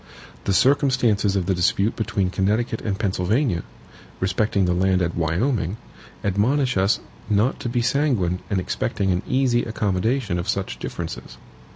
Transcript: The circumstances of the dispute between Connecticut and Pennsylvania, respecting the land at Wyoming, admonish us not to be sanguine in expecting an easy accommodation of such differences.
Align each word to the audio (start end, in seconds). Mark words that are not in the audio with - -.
The 0.45 0.53
circumstances 0.53 1.35
of 1.35 1.45
the 1.45 1.53
dispute 1.53 1.95
between 1.95 2.31
Connecticut 2.31 2.81
and 2.81 2.97
Pennsylvania, 2.97 3.61
respecting 4.19 4.65
the 4.65 4.73
land 4.73 4.99
at 4.99 5.13
Wyoming, 5.15 5.77
admonish 6.23 6.75
us 6.75 6.99
not 7.29 7.59
to 7.59 7.69
be 7.69 7.83
sanguine 7.83 8.39
in 8.49 8.59
expecting 8.59 9.11
an 9.11 9.21
easy 9.27 9.63
accommodation 9.63 10.39
of 10.39 10.49
such 10.49 10.79
differences. 10.79 11.37